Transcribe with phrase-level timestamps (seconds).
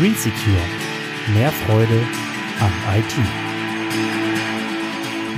[0.00, 0.56] Green Secure.
[1.34, 2.00] Mehr Freude
[2.58, 3.14] am IT.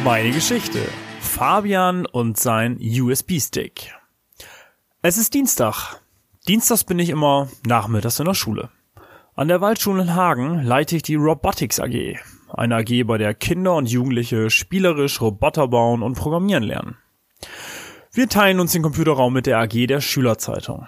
[0.05, 0.79] Meine Geschichte.
[1.19, 3.93] Fabian und sein USB-Stick.
[5.03, 6.01] Es ist Dienstag.
[6.47, 8.71] Dienstags bin ich immer nachmittags in der Schule.
[9.35, 12.21] An der Waldschule in Hagen leite ich die Robotics AG.
[12.49, 16.99] Eine AG, bei der Kinder und Jugendliche spielerisch Roboter bauen und programmieren lernen.
[18.13, 20.87] Wir teilen uns den Computerraum mit der AG der Schülerzeitung.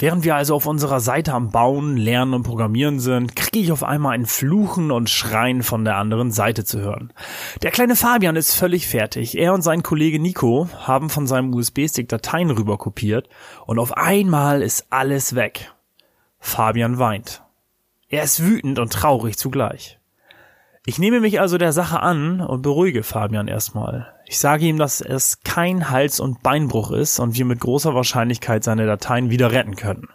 [0.00, 3.84] Während wir also auf unserer Seite am Bauen, Lernen und Programmieren sind, kriege ich auf
[3.84, 7.12] einmal ein Fluchen und Schreien von der anderen Seite zu hören.
[7.62, 9.36] Der kleine Fabian ist völlig fertig.
[9.36, 13.28] Er und sein Kollege Nico haben von seinem USB-Stick Dateien rüber kopiert
[13.66, 15.70] und auf einmal ist alles weg.
[16.38, 17.42] Fabian weint.
[18.08, 19.99] Er ist wütend und traurig zugleich.
[20.86, 24.14] Ich nehme mich also der Sache an und beruhige Fabian erstmal.
[24.26, 28.64] Ich sage ihm, dass es kein Hals- und Beinbruch ist und wir mit großer Wahrscheinlichkeit
[28.64, 30.08] seine Dateien wieder retten können.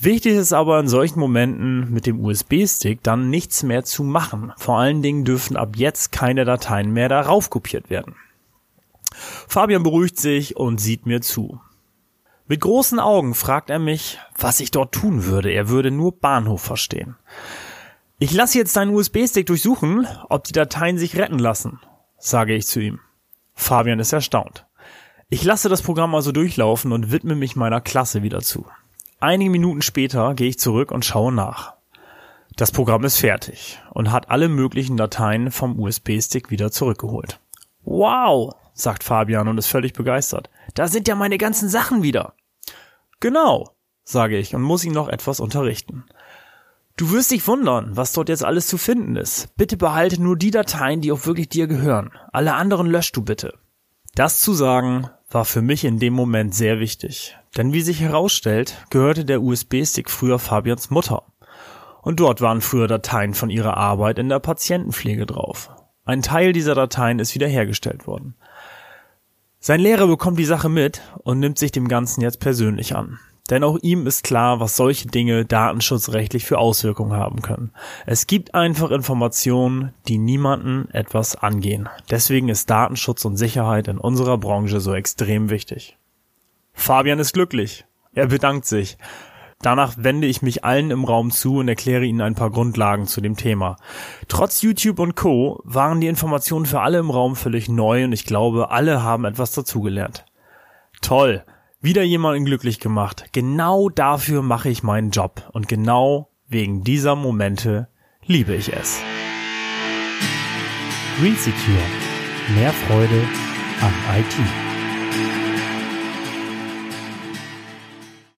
[0.00, 4.52] Wichtig ist aber in solchen Momenten mit dem USB-Stick dann nichts mehr zu machen.
[4.56, 8.16] Vor allen Dingen dürfen ab jetzt keine Dateien mehr darauf kopiert werden.
[9.46, 11.60] Fabian beruhigt sich und sieht mir zu.
[12.48, 15.52] Mit großen Augen fragt er mich, was ich dort tun würde.
[15.52, 17.14] Er würde nur Bahnhof verstehen.
[18.22, 21.80] Ich lasse jetzt deinen USB-Stick durchsuchen, ob die Dateien sich retten lassen
[22.22, 23.00] sage ich zu ihm.
[23.54, 24.64] Fabian ist erstaunt.
[25.28, 28.64] Ich lasse das Programm also durchlaufen und widme mich meiner Klasse wieder zu.
[29.18, 31.74] Einige Minuten später gehe ich zurück und schaue nach.
[32.56, 37.40] Das Programm ist fertig und hat alle möglichen Dateien vom USB-Stick wieder zurückgeholt.
[37.82, 40.48] Wow, sagt Fabian und ist völlig begeistert.
[40.74, 42.34] Da sind ja meine ganzen Sachen wieder.
[43.20, 43.70] Genau,
[44.04, 46.04] sage ich und muss ihn noch etwas unterrichten.
[47.02, 49.48] Du wirst dich wundern, was dort jetzt alles zu finden ist.
[49.56, 52.12] Bitte behalte nur die Dateien, die auch wirklich dir gehören.
[52.30, 53.58] Alle anderen löscht du bitte.
[54.14, 57.36] Das zu sagen war für mich in dem Moment sehr wichtig.
[57.56, 61.24] Denn wie sich herausstellt, gehörte der USB-Stick früher Fabians Mutter.
[62.02, 65.70] Und dort waren früher Dateien von ihrer Arbeit in der Patientenpflege drauf.
[66.04, 68.36] Ein Teil dieser Dateien ist wiederhergestellt worden.
[69.58, 73.18] Sein Lehrer bekommt die Sache mit und nimmt sich dem Ganzen jetzt persönlich an.
[73.50, 77.72] Denn auch ihm ist klar, was solche Dinge datenschutzrechtlich für Auswirkungen haben können.
[78.06, 81.88] Es gibt einfach Informationen, die niemanden etwas angehen.
[82.10, 85.98] Deswegen ist Datenschutz und Sicherheit in unserer Branche so extrem wichtig.
[86.72, 87.84] Fabian ist glücklich.
[88.14, 88.96] Er bedankt sich.
[89.60, 93.20] Danach wende ich mich allen im Raum zu und erkläre ihnen ein paar Grundlagen zu
[93.20, 93.76] dem Thema.
[94.26, 95.60] Trotz YouTube und Co.
[95.64, 99.52] waren die Informationen für alle im Raum völlig neu und ich glaube, alle haben etwas
[99.52, 100.24] dazugelernt.
[101.00, 101.44] Toll.
[101.84, 103.24] Wieder jemanden glücklich gemacht.
[103.32, 105.50] Genau dafür mache ich meinen Job.
[105.52, 107.88] Und genau wegen dieser Momente
[108.24, 109.00] liebe ich es.
[111.18, 111.82] Green Secure.
[112.54, 113.24] Mehr Freude
[113.80, 115.51] am IT.